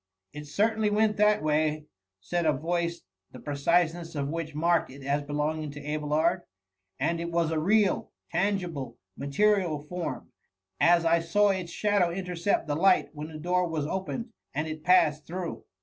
[0.33, 1.85] "It certainly went that way,^
[2.21, 6.41] said a voice, the predseness of which marked it as belonging to Abelard;
[6.99, 10.31] and it was a real, tengible, ma> terial form,
[10.79, 14.83] as I saw its shadow intercept Uie light when the door was opened and it
[14.83, 15.65] passed through."